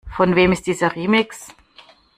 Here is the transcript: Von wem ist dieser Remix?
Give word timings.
Von 0.15 0.35
wem 0.35 0.51
ist 0.51 0.65
dieser 0.65 0.95
Remix? 0.95 1.49